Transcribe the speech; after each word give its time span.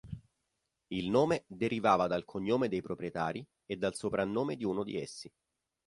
Il 0.93 1.11
nome 1.11 1.43
derivava 1.45 2.07
dal 2.07 2.25
cognome 2.25 2.67
dei 2.69 2.81
proprietari 2.81 3.45
e 3.67 3.77
dal 3.77 3.93
soprannome 3.93 4.55
di 4.55 4.65
uno 4.65 4.83
di 4.83 4.99
essi. 4.99 5.31